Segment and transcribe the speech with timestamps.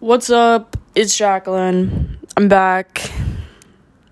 [0.00, 0.76] What's up?
[0.94, 2.18] It's Jacqueline.
[2.36, 3.10] I'm back.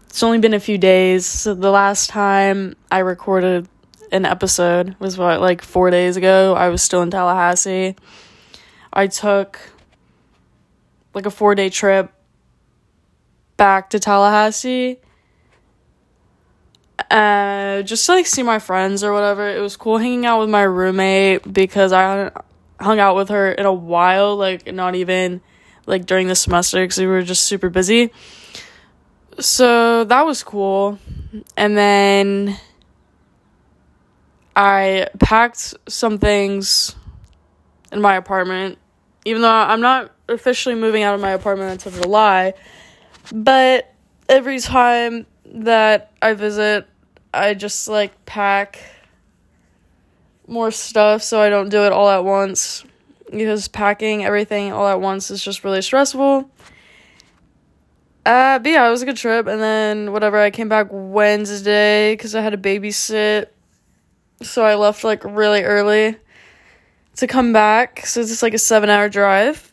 [0.07, 1.27] It's only been a few days.
[1.27, 3.69] So the last time I recorded
[4.11, 6.57] an episode was what, like four days ago.
[6.57, 7.95] I was still in Tallahassee.
[8.93, 9.61] I took
[11.15, 12.13] like a four day trip
[13.57, 14.99] back to Tallahassee.
[17.09, 19.49] Uh, just to like see my friends or whatever.
[19.49, 22.33] It was cool hanging out with my roommate because I
[22.81, 25.43] hung out with her in a while, like not even
[25.87, 28.13] like during the semester because we were just super busy.
[29.39, 30.99] So that was cool.
[31.57, 32.59] And then
[34.55, 36.95] I packed some things
[37.93, 38.79] in my apartment,
[39.25, 42.55] even though I'm not officially moving out of my apartment until July.
[43.33, 43.93] But
[44.29, 46.87] every time that I visit,
[47.33, 48.81] I just like pack
[50.49, 52.85] more stuff so I don't do it all at once
[53.31, 56.51] because packing everything all at once is just really stressful.
[58.25, 59.47] Uh, but yeah, it was a good trip.
[59.47, 63.47] And then whatever, I came back Wednesday because I had to babysit.
[64.43, 66.17] So I left like really early
[67.17, 68.05] to come back.
[68.05, 69.73] So it's just like a seven hour drive.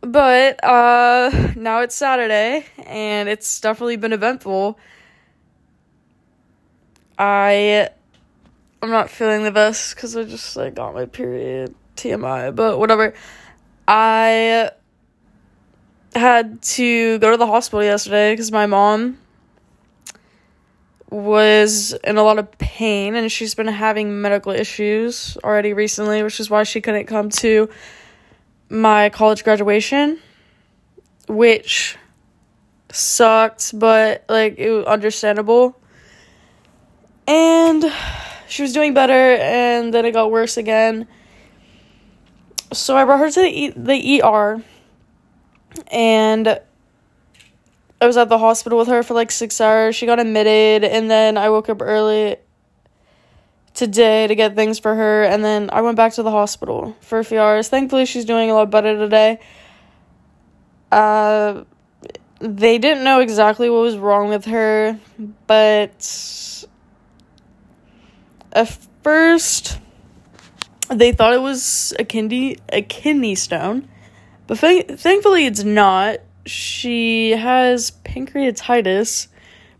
[0.00, 4.78] But uh, now it's Saturday and it's definitely been eventful.
[7.18, 7.90] I
[8.80, 13.12] I'm not feeling the best because I just like got my period TMI, but whatever.
[13.88, 14.70] I
[16.14, 19.18] had to go to the hospital yesterday because my mom
[21.10, 26.38] was in a lot of pain and she's been having medical issues already recently, which
[26.38, 27.68] is why she couldn't come to
[28.68, 30.18] my college graduation,
[31.28, 31.96] which
[32.92, 35.80] sucked, but like it was understandable.
[37.26, 37.84] And
[38.48, 41.06] she was doing better and then it got worse again.
[42.72, 44.62] So I brought her to the, e- the ER
[45.90, 46.60] and
[48.00, 49.96] I was at the hospital with her for like six hours.
[49.96, 52.36] She got admitted and then I woke up early
[53.74, 57.18] today to get things for her and then I went back to the hospital for
[57.18, 57.68] a few hours.
[57.68, 59.40] Thankfully she's doing a lot better today.
[60.90, 61.64] Uh
[62.40, 64.98] they didn't know exactly what was wrong with her,
[65.48, 66.64] but
[68.52, 69.78] at first
[70.90, 73.88] they thought it was a kidney a kidney stone,
[74.46, 76.18] but th- thankfully it's not.
[76.46, 79.28] She has pancreatitis,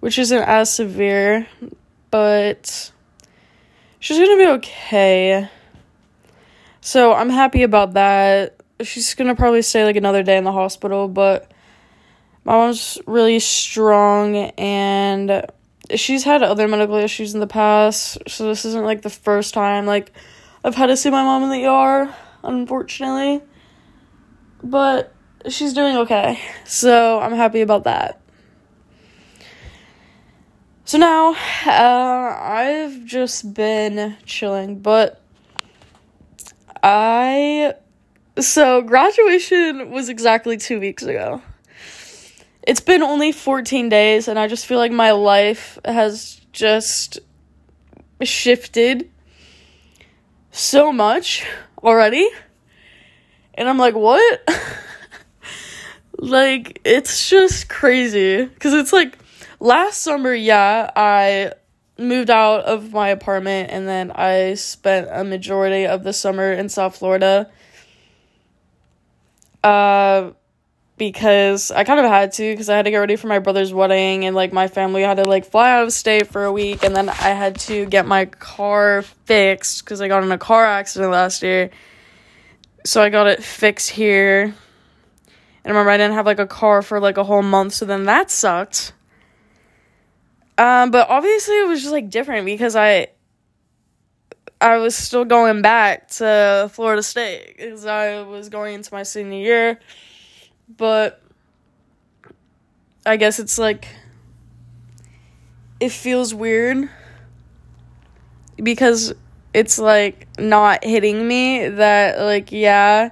[0.01, 1.47] which isn't as severe,
[2.11, 2.93] but
[4.01, 5.49] she's gonna be okay.
[6.81, 8.61] So I'm happy about that.
[8.83, 11.51] She's gonna probably stay like another day in the hospital, but
[12.45, 15.47] my mom's really strong and
[15.95, 19.87] she's had other medical issues in the past, so this isn't like the first time
[19.87, 20.13] like
[20.65, 23.43] I've had to see my mom in the ER, unfortunately.
[24.63, 25.15] But
[25.49, 26.41] she's doing okay.
[26.65, 28.21] So I'm happy about that.
[30.85, 31.35] So now,
[31.67, 35.21] uh, I've just been chilling, but
[36.83, 37.75] I.
[38.39, 41.43] So, graduation was exactly two weeks ago
[42.69, 47.19] it's been only 14 days and I just feel like my life has just
[48.23, 49.11] shifted
[50.51, 51.47] so much
[51.83, 52.29] already.
[53.55, 54.47] And I'm like, what?
[56.19, 58.45] like, it's just crazy.
[58.45, 59.17] Because it's like,
[59.61, 61.55] last summer, yeah, I
[61.99, 66.69] moved out of my apartment and then I spent a majority of the summer in
[66.69, 67.51] South Florida.
[69.65, 70.33] Uh,
[70.99, 73.73] because I kind of had to because I had to get ready for my brother's
[73.73, 76.85] wedding and like my family had to like fly out of state for a week
[76.85, 80.65] and then I had to get my car fixed because I got in a car
[80.65, 81.71] accident last year.
[82.85, 84.43] So I got it fixed here.
[84.43, 84.55] And
[85.65, 88.31] remember I didn't have like a car for like a whole month, so then that
[88.31, 88.93] sucked.
[90.57, 93.09] Um, but obviously it was just like different because I
[94.61, 99.39] I was still going back to Florida State because I was going into my senior
[99.39, 99.81] year
[100.77, 101.21] but
[103.07, 103.89] I guess it's like
[105.81, 106.89] it feels weird
[108.57, 109.15] because
[109.55, 113.11] it's like not hitting me that like yeah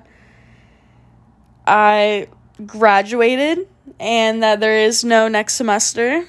[1.67, 2.29] I
[2.65, 3.67] graduated
[3.99, 6.27] and that there is no next semester.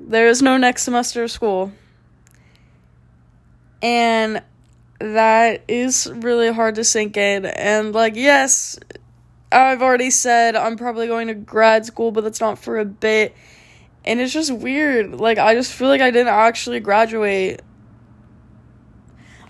[0.00, 1.72] There is no next semester of school.
[3.82, 4.42] And
[4.98, 7.46] that is really hard to sink in.
[7.46, 8.78] And like, yes,
[9.50, 13.34] I've already said I'm probably going to grad school, but that's not for a bit.
[14.04, 15.14] And it's just weird.
[15.14, 17.62] Like, I just feel like I didn't actually graduate.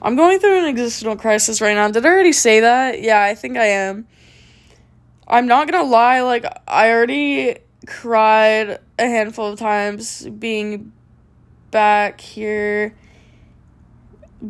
[0.01, 1.91] I'm going through an existential crisis right now.
[1.91, 3.03] Did I already say that?
[3.03, 4.07] Yeah, I think I am.
[5.27, 10.93] I'm not gonna lie, like, I already cried a handful of times being
[11.71, 12.95] back here,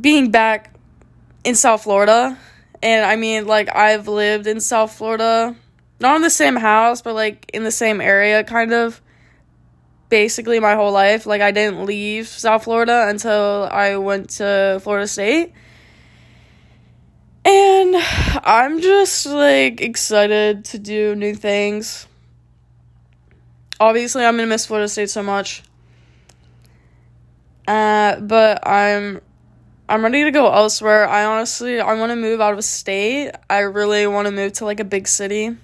[0.00, 0.74] being back
[1.42, 2.38] in South Florida.
[2.82, 5.56] And I mean, like, I've lived in South Florida,
[6.00, 9.00] not in the same house, but like in the same area, kind of
[10.08, 11.26] basically my whole life.
[11.26, 15.52] Like I didn't leave South Florida until I went to Florida State.
[17.44, 17.96] And
[18.44, 22.06] I'm just like excited to do new things.
[23.80, 25.62] Obviously, I'm to miss Florida State so much.
[27.66, 29.20] Uh, but I'm
[29.88, 31.08] I'm ready to go elsewhere.
[31.08, 33.32] I honestly I want to move out of a state.
[33.48, 35.56] I really want to move to like a big city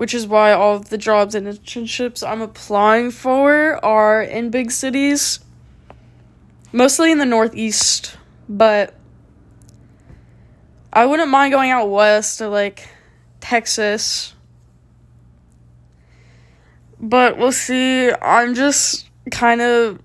[0.00, 5.40] which is why all the jobs and internships I'm applying for are in big cities,
[6.72, 8.16] mostly in the Northeast,
[8.48, 8.94] but
[10.90, 12.88] I wouldn't mind going out west to like
[13.40, 14.32] Texas.
[16.98, 18.10] But we'll see.
[18.10, 19.98] I'm just kind of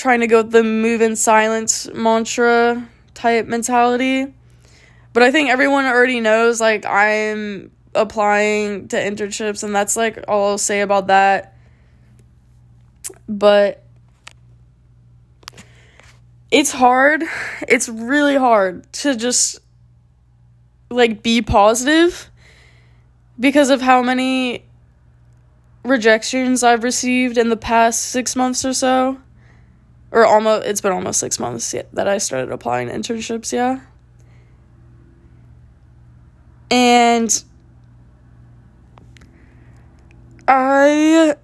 [0.00, 4.32] trying to go with the move in silence mantra type mentality.
[5.12, 10.52] But I think everyone already knows like I'm applying to internships and that's like all
[10.52, 11.54] I'll say about that.
[13.28, 13.84] But
[16.50, 17.22] it's hard.
[17.68, 19.58] It's really hard to just
[20.88, 22.30] like be positive
[23.38, 24.64] because of how many
[25.84, 29.18] rejections I've received in the past 6 months or so.
[30.12, 33.80] Or almost it's been almost 6 months that I started applying internships, yeah.
[36.70, 37.44] And
[40.46, 41.36] I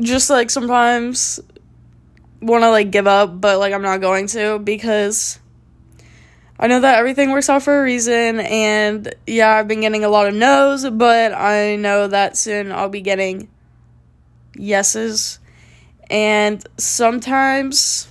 [0.00, 1.40] just like sometimes
[2.40, 5.38] want to like give up, but like I'm not going to because
[6.58, 8.40] I know that everything works out for a reason.
[8.40, 12.88] And yeah, I've been getting a lot of no's, but I know that soon I'll
[12.88, 13.48] be getting
[14.54, 15.40] yeses.
[16.10, 18.08] And sometimes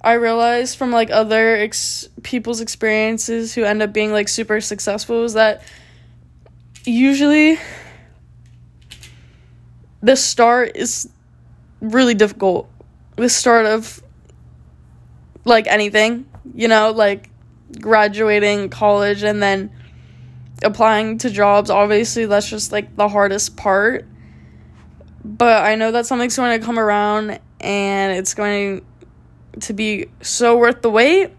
[0.00, 5.24] I realize from like other ex- people's experiences who end up being like super successful
[5.24, 5.62] is that
[6.84, 7.58] usually
[10.02, 11.08] the start is
[11.80, 12.70] really difficult.
[13.16, 14.02] The start of
[15.44, 17.30] like anything, you know, like
[17.80, 19.72] graduating college and then
[20.62, 21.70] applying to jobs.
[21.70, 24.06] Obviously, that's just like the hardest part.
[25.26, 28.86] But I know that something's going to come around and it's going
[29.60, 31.32] to be so worth the wait.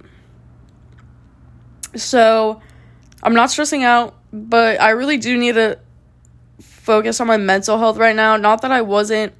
[1.95, 2.61] So
[3.23, 5.79] I'm not stressing out, but I really do need to
[6.59, 8.35] focus on my mental health right now.
[8.35, 9.33] Not that I wasn't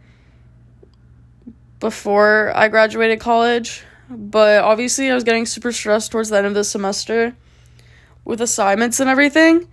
[1.82, 6.54] before I graduated college, but obviously I was getting super stressed towards the end of
[6.54, 7.36] the semester
[8.24, 9.68] with assignments and everything.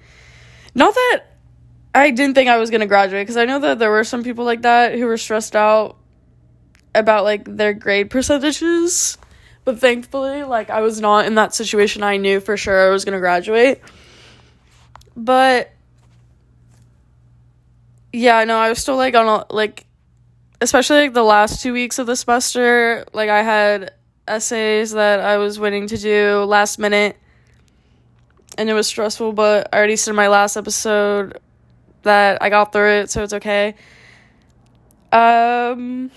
[0.75, 1.23] Not that
[1.95, 4.25] I didn't think I was going to graduate because I know that there were some
[4.25, 5.97] people like that who were stressed out
[6.95, 9.17] about like their grade percentages.
[9.65, 12.03] But thankfully, like I was not in that situation.
[12.03, 13.81] I knew for sure I was going to graduate.
[15.17, 15.73] But
[18.13, 19.87] yeah, no, I was still like on a like
[20.61, 23.93] especially like the last two weeks of the semester, like I had
[24.27, 27.17] essays that I was waiting to do last minute
[28.57, 31.39] and it was stressful, but I already said in my last episode
[32.05, 33.75] that I got through it, so it's okay.
[35.13, 36.11] Um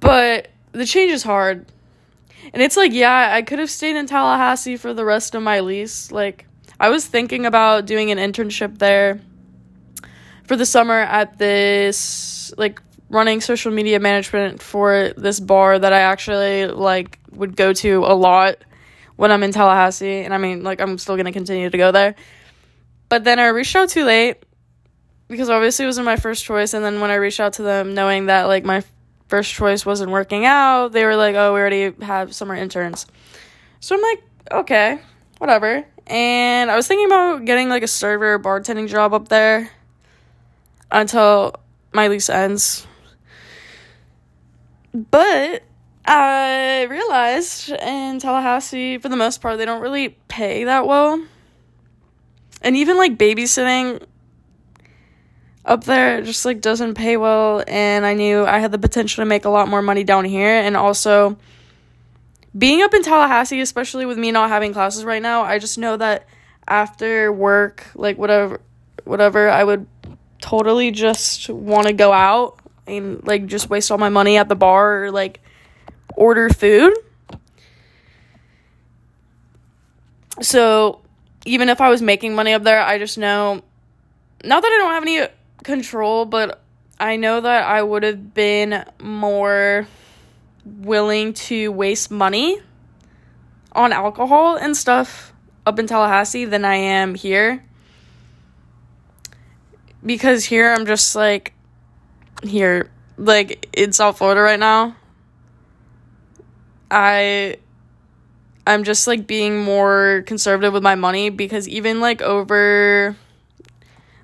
[0.00, 1.66] but the change is hard.
[2.52, 5.60] And it's like, yeah, I could have stayed in Tallahassee for the rest of my
[5.60, 6.12] lease.
[6.12, 6.46] Like
[6.78, 9.20] I was thinking about doing an internship there
[10.44, 16.00] for the summer at this like running social media management for this bar that I
[16.00, 18.56] actually like would go to a lot
[19.16, 21.92] when I'm in Tallahassee and I mean like I'm still going to continue to go
[21.92, 22.14] there.
[23.08, 24.42] But then I reached out too late
[25.28, 27.94] because obviously it wasn't my first choice and then when I reached out to them
[27.94, 28.82] knowing that like my
[29.28, 33.06] first choice wasn't working out, they were like, "Oh, we already have summer interns."
[33.80, 35.00] So I'm like, "Okay,
[35.38, 39.70] whatever." And I was thinking about getting like a server bartending job up there
[40.90, 41.54] until
[41.92, 42.86] my lease ends.
[44.92, 45.62] But
[46.06, 51.20] I realized in Tallahassee, for the most part, they don't really pay that well.
[52.64, 54.02] And even like babysitting
[55.64, 59.26] up there just like doesn't pay well and I knew I had the potential to
[59.26, 61.38] make a lot more money down here and also
[62.56, 65.96] being up in Tallahassee especially with me not having classes right now, I just know
[65.96, 66.26] that
[66.66, 68.60] after work, like whatever
[69.04, 69.86] whatever, I would
[70.40, 74.56] totally just want to go out and like just waste all my money at the
[74.56, 75.40] bar or like
[76.16, 76.94] order food.
[80.40, 81.03] So
[81.44, 83.62] even if I was making money up there, I just know
[84.44, 85.26] not that I don't have any
[85.62, 86.60] control, but
[86.98, 89.86] I know that I would have been more
[90.64, 92.60] willing to waste money
[93.72, 95.32] on alcohol and stuff
[95.66, 97.64] up in Tallahassee than I am here.
[100.04, 101.54] Because here I'm just like
[102.42, 104.96] here like in South Florida right now.
[106.90, 107.56] I
[108.66, 113.16] I'm just like being more conservative with my money because even like over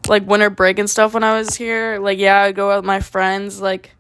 [0.09, 2.87] like winter break and stuff when I was here, like yeah, I go out with
[2.87, 3.95] my friends like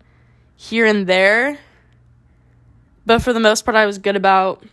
[0.56, 1.58] here and there.
[3.04, 4.64] But for the most part I was good about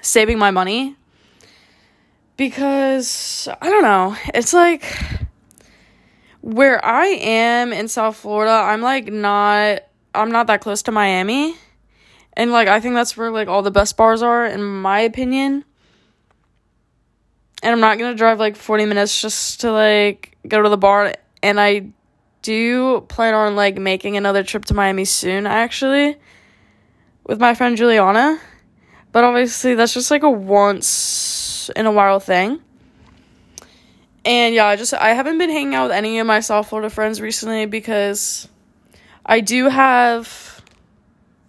[0.00, 0.96] saving my money
[2.36, 4.16] because I don't know.
[4.34, 4.84] It's like
[6.40, 9.82] where I am in South Florida, I'm like not
[10.14, 11.56] I'm not that close to Miami.
[12.36, 15.64] And like I think that's where like all the best bars are in my opinion.
[17.62, 20.76] And I'm not going to drive like 40 minutes just to like go to the
[20.76, 21.86] bar and I
[22.42, 26.16] do plan on like making another trip to Miami soon actually
[27.26, 28.38] with my friend Juliana.
[29.12, 32.60] But obviously that's just like a once in a while thing.
[34.24, 36.90] And yeah, I just I haven't been hanging out with any of my South Florida
[36.90, 38.48] friends recently because
[39.24, 40.43] I do have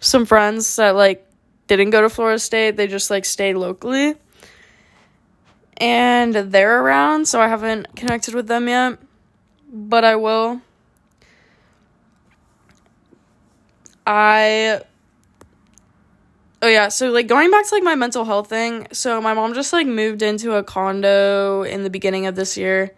[0.06, 1.26] some friends that like
[1.66, 2.76] didn't go to Florida State.
[2.76, 4.14] They just like stayed locally.
[5.78, 8.98] And they're around, so I haven't connected with them yet,
[9.70, 10.62] but I will.
[14.06, 14.80] I
[16.62, 18.86] Oh yeah, so like going back to like my mental health thing.
[18.90, 22.94] So my mom just like moved into a condo in the beginning of this year.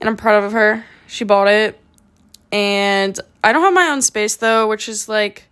[0.00, 0.84] And I'm proud of her.
[1.06, 1.78] She bought it.
[2.50, 5.48] And I don't have my own space though, which is like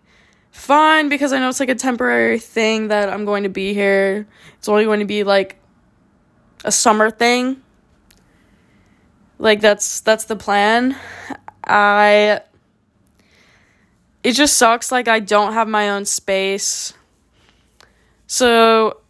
[0.53, 4.29] fine because I know it's like a temporary thing that I'm going to be here.
[4.59, 5.57] It's only going to be like
[6.65, 7.61] a summer thing.
[9.39, 10.97] Like that's that's the plan.
[11.65, 12.43] I
[14.23, 16.95] it just sucks like I don't have my own space.
[18.29, 19.01] So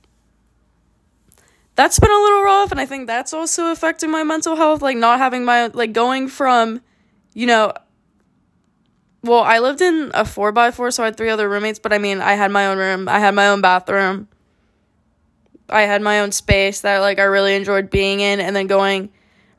[1.74, 4.96] that's been a little rough and I think that's also affecting my mental health like
[4.96, 6.80] not having my like going from
[7.34, 7.72] you know
[9.22, 11.92] well, I lived in a 4 by 4 so I had three other roommates, but
[11.92, 13.08] I mean, I had my own room.
[13.08, 14.28] I had my own bathroom.
[15.68, 19.10] I had my own space that like I really enjoyed being in and then going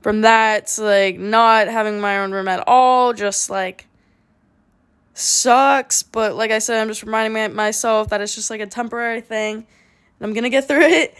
[0.01, 3.87] from that to like not having my own room at all, just like
[5.13, 9.21] sucks, but like I said, I'm just reminding myself that it's just like a temporary
[9.21, 9.65] thing.
[10.21, 11.15] I'm gonna get through it.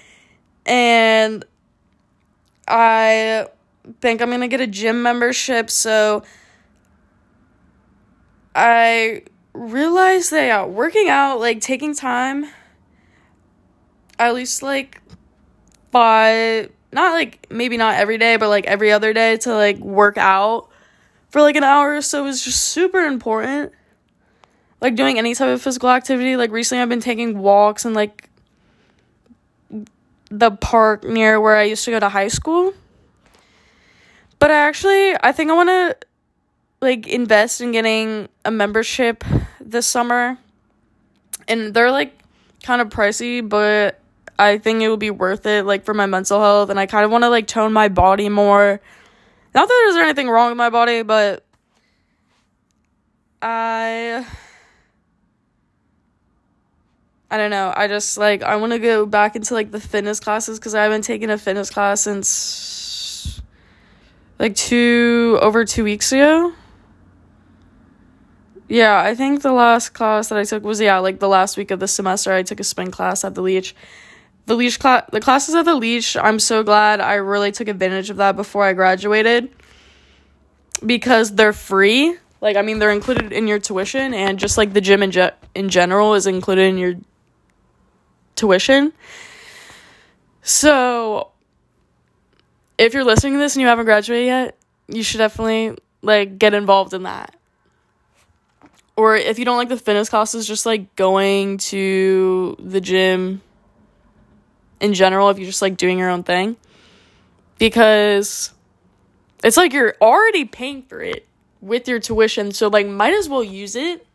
[0.66, 1.46] And
[2.68, 3.48] I
[4.02, 6.24] think I'm gonna get a gym membership, so
[8.56, 12.46] I realized that yeah, working out, like taking time,
[14.20, 15.02] at least like
[15.92, 20.18] by not like maybe not every day, but like every other day to like work
[20.18, 20.70] out
[21.30, 23.74] for like an hour or so is just super important
[24.84, 26.36] like doing any type of physical activity.
[26.36, 28.30] Like recently I've been taking walks in like
[30.30, 32.74] the park near where I used to go to high school.
[34.40, 35.98] But I actually I think I want to
[36.84, 39.24] like invest in getting a membership
[39.60, 40.38] this summer.
[41.48, 42.18] And they're like
[42.62, 44.00] kind of pricey, but
[44.38, 47.06] I think it would be worth it like for my mental health and I kind
[47.06, 48.82] of want to like tone my body more.
[49.56, 51.46] Not that there's anything wrong with my body, but
[53.42, 54.26] I
[57.30, 57.74] I don't know.
[57.76, 60.84] I just like I want to go back into like the fitness classes because I
[60.84, 63.42] haven't taken a fitness class since
[64.40, 66.54] like two over two weeks ago.
[68.68, 71.72] Yeah, I think the last class that I took was yeah like the last week
[71.72, 72.32] of the semester.
[72.32, 73.76] I took a spin class at the Leach.
[74.46, 76.18] The Leach class, the classes at the Leach.
[76.18, 79.50] I'm so glad I really took advantage of that before I graduated
[80.86, 82.18] because they're free.
[82.42, 85.34] Like I mean, they're included in your tuition, and just like the gym in ge-
[85.56, 86.96] in general is included in your
[88.36, 88.92] tuition.
[90.42, 91.30] So,
[92.78, 94.58] if you're listening to this and you haven't graduated yet,
[94.90, 97.34] you should definitely like get involved in that.
[98.96, 103.42] Or if you don't like the fitness classes, just like going to the gym
[104.80, 106.58] in general, if you're just like doing your own thing.
[107.58, 108.52] Because
[109.44, 111.28] it's like you're already paying for it
[111.62, 114.06] with your tuition, so like might as well use it.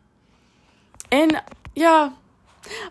[1.11, 1.41] And
[1.75, 2.11] yeah,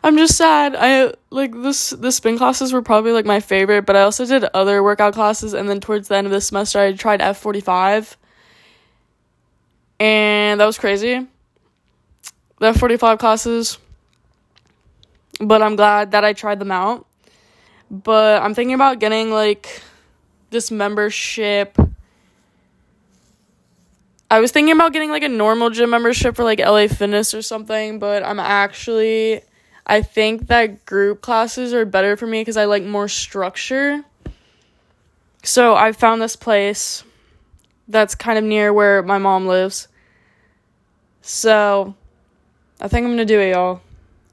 [0.02, 0.74] I'm just sad.
[0.76, 4.44] I like this the spin classes were probably like my favorite, but I also did
[4.54, 8.16] other workout classes and then towards the end of the semester I tried F45.
[10.00, 11.26] And that was crazy.
[12.60, 13.78] The F45 classes.
[15.40, 17.06] But I'm glad that I tried them out.
[17.90, 19.82] but I'm thinking about getting like
[20.50, 21.78] this membership.
[24.30, 27.40] I was thinking about getting like a normal gym membership for like LA Fitness or
[27.40, 29.40] something, but I'm actually
[29.86, 34.04] I think that group classes are better for me because I like more structure.
[35.42, 37.04] So I found this place
[37.86, 39.88] that's kind of near where my mom lives.
[41.22, 41.94] So
[42.80, 43.80] I think I'm gonna do it, y'all.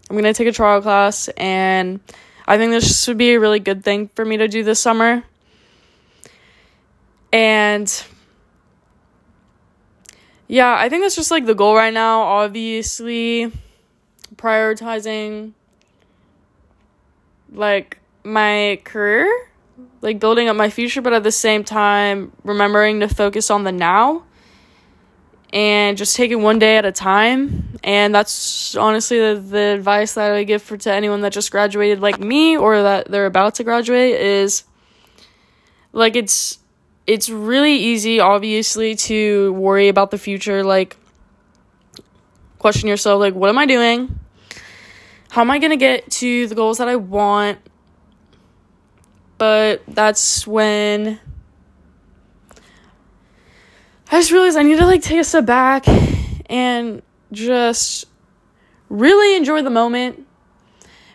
[0.10, 2.00] I'm gonna take a trial class, and
[2.48, 5.24] I think this would be a really good thing for me to do this summer.
[7.34, 8.04] And
[10.48, 12.22] yeah, I think that's just like the goal right now.
[12.22, 13.52] Obviously,
[14.36, 15.54] prioritizing
[17.52, 19.50] like my career,
[20.02, 23.72] like building up my future, but at the same time, remembering to focus on the
[23.72, 24.24] now
[25.54, 27.78] and just take it one day at a time.
[27.84, 32.00] And that's honestly the, the advice that I give for to anyone that just graduated
[32.00, 34.64] like me or that they're about to graduate is
[35.94, 36.60] like it's
[37.08, 40.98] it's really easy obviously to worry about the future like
[42.58, 44.20] question yourself like what am I doing?
[45.30, 47.60] How am I going to get to the goals that I want?
[49.38, 51.20] But that's when
[54.12, 55.86] I just realized I need to like take a step back
[56.48, 58.06] and just
[58.90, 60.28] really enjoy the moment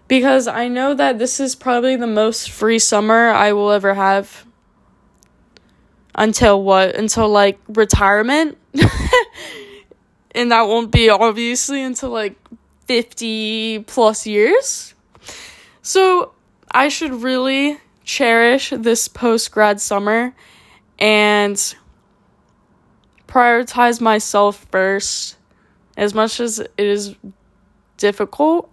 [0.08, 4.44] because I know that this is probably the most free summer I will ever have
[6.16, 6.96] until what?
[6.96, 8.58] Until like retirement.
[10.32, 12.36] and that won't be obviously until like
[12.86, 14.94] 50 plus years.
[15.82, 16.32] So
[16.72, 20.34] I should really cherish this post grad summer
[20.98, 21.74] and
[23.30, 25.36] prioritize myself first
[25.96, 27.14] as much as it is
[27.96, 28.70] difficult.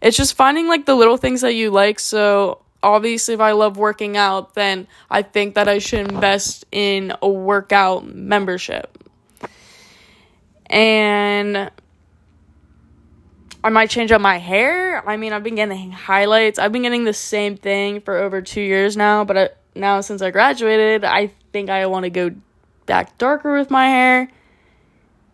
[0.00, 2.00] It's just finding like the little things that you like.
[2.00, 7.12] So, obviously, if I love working out, then I think that I should invest in
[7.22, 8.98] a workout membership.
[10.66, 11.70] And
[13.64, 15.08] I might change up my hair.
[15.08, 16.58] I mean, I've been getting highlights.
[16.58, 20.20] I've been getting the same thing for over two years now, but I, now since
[20.20, 22.30] I graduated, I think I want to go
[22.86, 24.28] back darker with my hair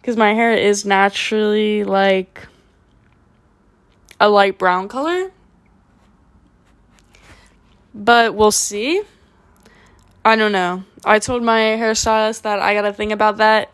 [0.01, 2.47] because my hair is naturally like
[4.21, 5.31] a light brown color.
[7.95, 9.03] But we'll see.
[10.25, 10.85] I don't know.
[11.05, 13.71] I told my hairstylist that I gotta think about that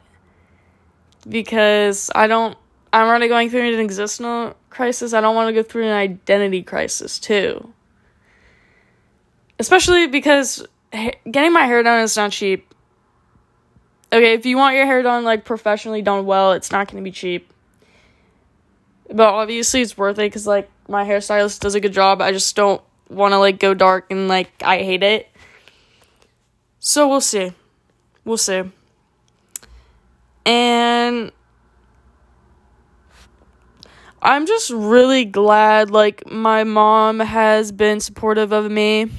[1.29, 2.57] because I don't.
[2.93, 5.15] I'm already going through an existential crisis.
[5.15, 7.73] I don't want to go through an identity crisis too.
[9.59, 10.67] Especially because
[11.31, 12.74] getting my hair done is not cheap.
[14.15, 17.05] Okay, if you want your hair done like professionally done well, it's not going to
[17.05, 17.53] be cheap.
[19.09, 22.23] But obviously it's worth it cuz like my hairstylist does a good job.
[22.23, 25.29] I just don't want to like go dark and like I hate it.
[26.79, 27.51] So we'll see.
[28.25, 28.63] We'll see.
[30.47, 31.33] And
[34.23, 39.11] I'm just really glad like my mom has been supportive of me.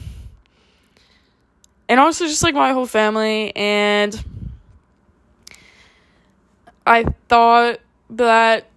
[1.89, 4.23] And also just like my whole family and
[6.85, 7.79] I thought
[8.11, 8.67] that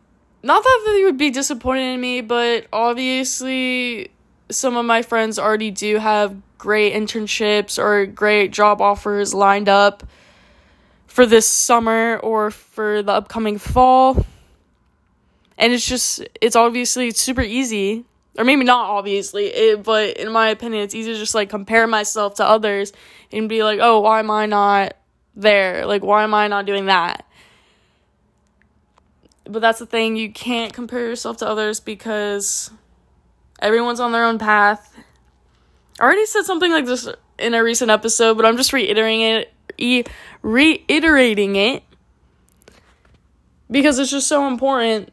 [0.42, 4.10] not that they would be disappointed in me, but obviously
[4.50, 10.04] some of my friends already do have great internships or great job offers lined up
[11.06, 14.24] for this summer or for the upcoming fall.
[15.56, 18.04] And it's just it's obviously super easy.
[18.38, 21.88] Or maybe not obviously, it, but in my opinion, it's easy to just like compare
[21.88, 22.92] myself to others
[23.32, 24.94] and be like, oh, why am I not
[25.34, 25.84] there?
[25.86, 27.26] Like, why am I not doing that?
[29.48, 32.70] But that's the thing, you can't compare yourself to others because
[33.60, 34.94] everyone's on their own path.
[35.98, 37.08] I already said something like this
[37.38, 40.04] in a recent episode, but I'm just reiterating it, e-
[40.42, 41.82] reiterating it
[43.70, 45.12] because it's just so important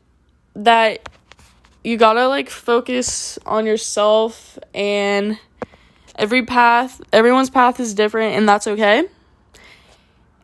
[0.56, 1.10] that
[1.84, 5.38] you gotta like focus on yourself and
[6.15, 9.04] every path everyone's path is different and that's okay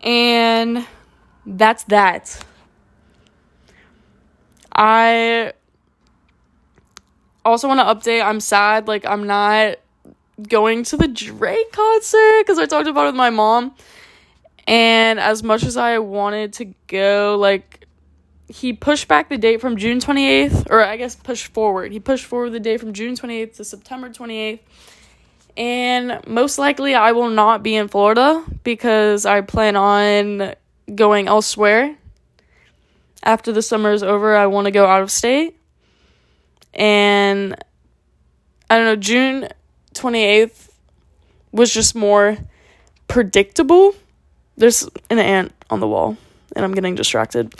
[0.03, 0.85] and
[1.45, 2.43] that's that
[4.75, 5.53] I
[7.43, 8.23] also want to update.
[8.23, 8.87] I'm sad.
[8.87, 9.77] Like, I'm not
[10.47, 13.75] going to the Drake concert because I talked about it with my mom.
[14.67, 17.85] And as much as I wanted to go, like,
[18.47, 21.91] he pushed back the date from June 28th, or I guess pushed forward.
[21.91, 24.59] He pushed forward the date from June 28th to September 28th.
[25.57, 30.55] And most likely I will not be in Florida because I plan on
[30.93, 31.97] going elsewhere
[33.23, 35.57] after the summer is over, I want to go out of state.
[36.73, 37.55] And
[38.69, 39.49] I don't know, June
[39.93, 40.69] 28th
[41.51, 42.37] was just more
[43.07, 43.93] predictable.
[44.57, 46.17] There's an ant on the wall,
[46.55, 47.53] and I'm getting distracted.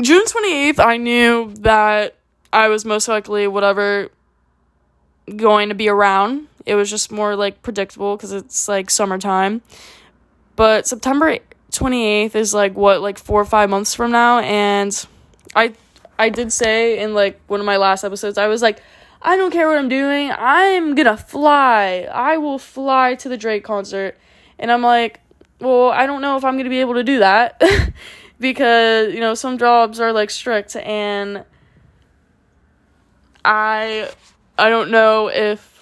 [0.00, 2.16] June 28th, I knew that
[2.52, 4.10] I was most likely whatever
[5.34, 6.48] going to be around.
[6.66, 9.62] It was just more like predictable because it's like summertime.
[10.54, 11.38] But September
[11.78, 14.40] 28th is like what, like four or five months from now.
[14.40, 15.06] And
[15.54, 15.74] I
[16.18, 18.82] I did say in like one of my last episodes, I was like,
[19.22, 20.30] I don't care what I'm doing.
[20.30, 22.08] I'm gonna fly.
[22.12, 24.16] I will fly to the Drake concert.
[24.58, 25.20] And I'm like,
[25.60, 27.62] well, I don't know if I'm gonna be able to do that
[28.40, 31.44] because, you know, some jobs are like strict and
[33.44, 34.10] I
[34.58, 35.75] I don't know if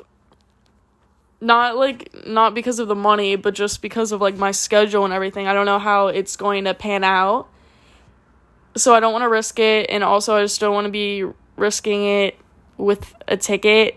[1.45, 5.13] not like not because of the money, but just because of like my schedule and
[5.13, 5.47] everything.
[5.47, 7.49] I don't know how it's going to pan out.
[8.77, 11.25] So I don't want to risk it and also I just don't want to be
[11.57, 12.37] risking it
[12.77, 13.97] with a ticket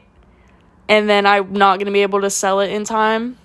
[0.87, 3.37] and then I'm not going to be able to sell it in time.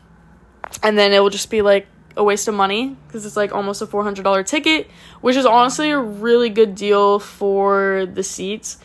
[0.82, 1.86] And then it will just be like
[2.16, 5.98] a waste of money because it's like almost a $400 ticket, which is honestly a
[5.98, 8.78] really good deal for the seats.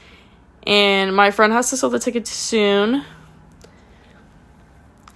[0.65, 3.06] And my friend has to sell the ticket soon.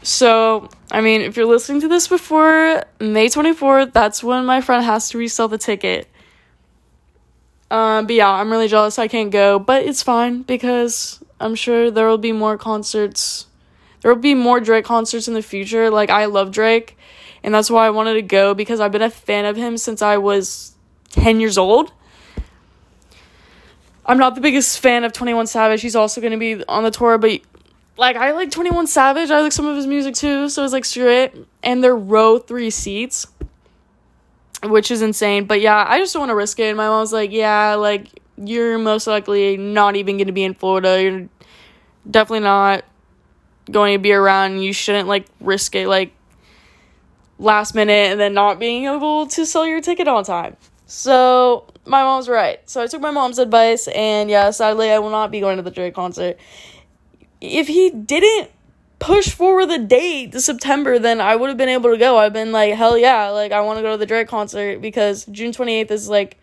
[0.04, 4.84] So, I mean, if you're listening to this before May 24th, that's when my friend
[4.84, 6.08] has to resell the ticket.
[7.70, 11.92] Um, but yeah, I'm really jealous I can't go, but it's fine because I'm sure
[11.92, 13.46] there will be more concerts.
[14.02, 15.90] There will be more Drake concerts in the future.
[15.90, 16.98] Like, I love Drake,
[17.44, 20.02] and that's why I wanted to go because I've been a fan of him since
[20.02, 20.76] I was
[21.12, 21.94] 10 years old.
[24.06, 25.82] I'm not the biggest fan of 21 Savage.
[25.82, 27.40] He's also going to be on the tour, but
[28.02, 29.30] like I like 21 Savage.
[29.30, 31.38] I like some of his music too, so it's like screw it.
[31.62, 33.28] And they're row 3 seats
[34.64, 35.46] which is insane.
[35.46, 36.70] But yeah, I just don't want to risk it.
[36.70, 40.54] And my mom's like, yeah, like you're most likely not even going to be in
[40.54, 41.02] Florida.
[41.02, 41.30] You're
[42.10, 42.86] definitely not
[43.70, 44.60] going to be around.
[44.60, 46.14] You shouldn't like risk it like
[47.40, 50.58] last minute and then not being able to sell your ticket on time.
[50.86, 52.60] So my mom's right.
[52.70, 55.64] So I took my mom's advice, and yeah, sadly, I will not be going to
[55.64, 56.38] the Drake concert.
[57.42, 58.52] If he didn't
[59.00, 62.20] push forward the date to September, then I would have been able to go.
[62.20, 65.26] I've been like, hell yeah, like I want to go to the Drake concert because
[65.26, 66.38] June 28th is like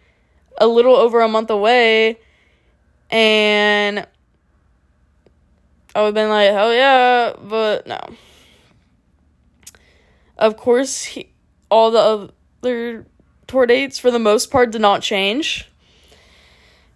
[0.58, 2.18] a little over a month away.
[3.10, 4.06] And
[5.94, 8.00] I would have been like, hell yeah, but no.
[10.36, 11.30] Of course, he,
[11.70, 12.32] all the
[12.62, 13.06] other
[13.46, 15.68] tour dates for the most part did not change.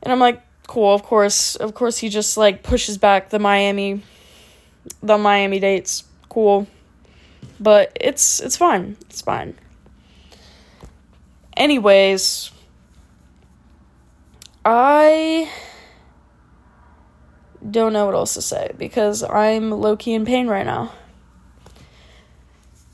[0.02, 4.02] And I'm like, cool, of course, of course he just like pushes back the Miami
[5.02, 6.04] the Miami dates.
[6.30, 6.66] Cool.
[7.60, 8.96] But it's it's fine.
[9.02, 9.54] It's fine.
[11.58, 12.50] Anyways,
[14.64, 15.50] I
[17.70, 20.90] don't know what else to say because I'm low key in pain right now.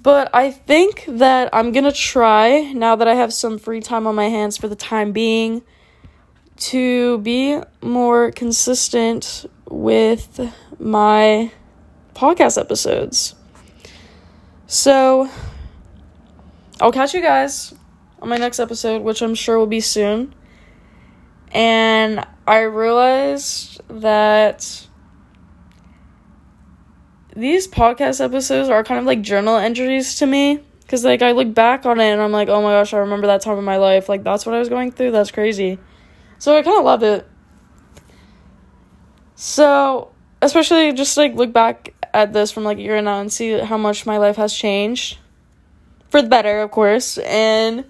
[0.03, 4.17] But I think that I'm gonna try, now that I have some free time on
[4.17, 5.63] my hands for the time being,
[6.59, 11.53] to be more consistent with my
[12.15, 13.35] podcast episodes.
[14.67, 15.29] So,
[16.81, 17.75] I'll catch you guys
[18.21, 20.35] on my next episode, which I'm sure will be soon.
[21.53, 24.87] And I realized that
[27.35, 30.61] these podcast episodes are kind of like journal entries to me.
[30.81, 33.27] Because, like, I look back on it and I'm like, oh my gosh, I remember
[33.27, 34.09] that time in my life.
[34.09, 35.11] Like, that's what I was going through.
[35.11, 35.79] That's crazy.
[36.39, 37.27] So, I kind of love it.
[39.35, 40.11] So,
[40.43, 43.77] especially just like look back at this from like a year now and see how
[43.77, 45.19] much my life has changed
[46.11, 47.19] for the better, of course.
[47.19, 47.85] And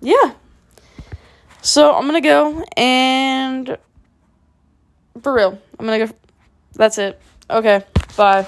[0.00, 0.34] yeah.
[1.62, 3.76] So I'm gonna go and
[5.22, 6.12] for real, I'm gonna go.
[6.74, 7.20] That's it.
[7.50, 7.84] Okay,
[8.16, 8.46] bye.